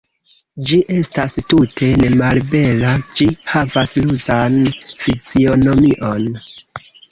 Ĝi 0.69 0.77
estas 1.01 1.35
tute 1.51 1.89
nemalbela, 2.03 2.95
ĝi 3.19 3.29
havas 3.53 3.95
ruzan 4.09 4.59
fizionomion. 5.05 6.29